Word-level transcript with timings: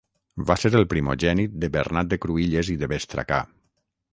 Va 0.51 0.55
ser 0.61 0.71
el 0.79 0.87
primogènit 0.93 1.59
de 1.65 1.69
Bernat 1.77 2.09
de 2.15 2.19
Cruïlles 2.25 2.73
i 2.77 2.79
de 2.85 2.91
Bestracà. 2.95 3.41